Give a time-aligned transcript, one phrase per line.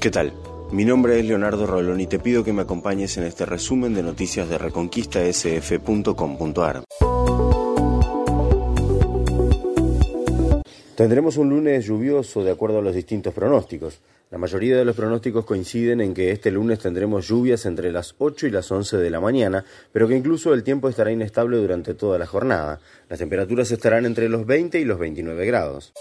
[0.00, 0.32] ¿Qué tal?
[0.70, 4.04] Mi nombre es Leonardo Rolón y te pido que me acompañes en este resumen de
[4.04, 6.84] noticias de reconquistasf.com.ar.
[10.94, 13.98] Tendremos un lunes lluvioso de acuerdo a los distintos pronósticos.
[14.30, 18.46] La mayoría de los pronósticos coinciden en que este lunes tendremos lluvias entre las 8
[18.46, 22.18] y las 11 de la mañana, pero que incluso el tiempo estará inestable durante toda
[22.18, 22.78] la jornada.
[23.08, 25.92] Las temperaturas estarán entre los 20 y los 29 grados.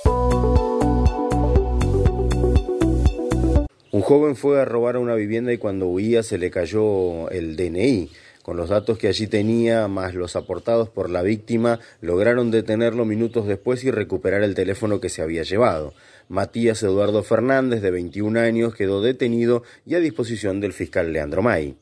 [4.07, 8.09] Joven fue a robar a una vivienda y cuando huía se le cayó el DNI.
[8.41, 13.47] Con los datos que allí tenía, más los aportados por la víctima, lograron detenerlo minutos
[13.47, 15.93] después y recuperar el teléfono que se había llevado.
[16.29, 21.75] Matías Eduardo Fernández, de 21 años, quedó detenido y a disposición del fiscal Leandro May.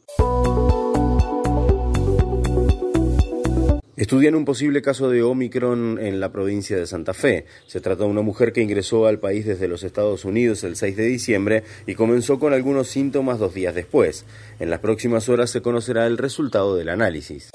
[3.98, 7.46] Estudian un posible caso de Omicron en la provincia de Santa Fe.
[7.66, 10.98] Se trata de una mujer que ingresó al país desde los Estados Unidos el 6
[10.98, 14.26] de diciembre y comenzó con algunos síntomas dos días después.
[14.60, 17.52] En las próximas horas se conocerá el resultado del análisis.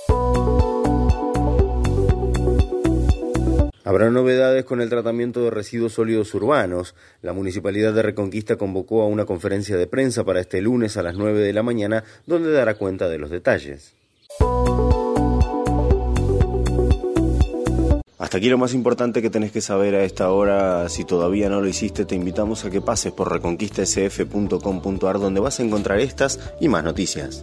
[3.85, 6.95] Habrá novedades con el tratamiento de residuos sólidos urbanos.
[7.21, 11.17] La Municipalidad de Reconquista convocó a una conferencia de prensa para este lunes a las
[11.17, 13.95] 9 de la mañana, donde dará cuenta de los detalles.
[18.33, 20.89] Aquí lo más importante que tenés que saber a esta hora.
[20.89, 25.65] Si todavía no lo hiciste, te invitamos a que pases por reconquistasf.com.ar donde vas a
[25.65, 27.43] encontrar estas y más noticias.